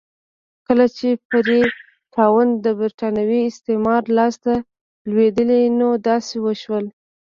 کله 0.67 0.85
چې 0.97 1.07
فري 1.27 1.61
ټاون 2.15 2.47
د 2.63 2.65
برېټانوي 2.79 3.41
استعمار 3.51 4.01
لاس 4.17 4.35
ته 4.43 4.53
ولوېد 5.05 5.37
نو 5.79 5.89
داسې 6.07 6.35
وشول. 6.45 6.85